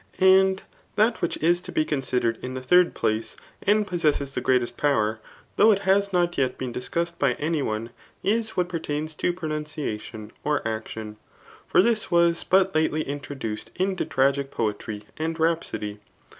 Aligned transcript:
And 0.19 0.63
that 0.95 1.21
which 1.21 1.37
is 1.43 1.61
to 1.61 1.71
be 1.71 1.85
considered 1.85 2.39
in 2.43 2.55
the 2.55 2.61
diird 2.61 2.95
places 2.95 3.37
and 3.61 3.85
possesses 3.85 4.31
die 4.31 4.41
greatest 4.41 4.75
power, 4.75 5.19
though 5.57 5.69
it 5.71 5.83
has 5.85 6.11
not 6.11 6.31
^yet 6.31 6.57
been 6.57 6.71
discussed 6.71 7.19
by 7.19 7.33
any 7.35 7.61
one, 7.61 7.91
is 8.23 8.57
what 8.57 8.67
pertains 8.67 9.13
to 9.13 9.31
pronundadon, 9.31 10.31
or 10.43 10.67
action. 10.67 11.17
For 11.67 11.81
tius 11.83 12.09
was 12.09 12.43
but 12.43 12.73
lately 12.73 13.03
hitroduoed 13.05 13.67
into 13.75 14.03
tnfpc 14.07 14.49
poetry 14.49 15.03
and 15.19 15.39
rhapsody. 15.39 15.99